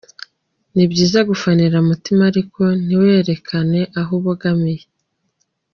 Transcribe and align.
Ni 0.75 0.83
byiza 0.91 1.19
gufanira 1.29 1.77
mu 1.79 1.87
mutima 1.89 2.21
ariko 2.31 2.61
ntiwerekane 2.85 3.81
aho 3.99 4.11
ubogamiye. 4.19 4.83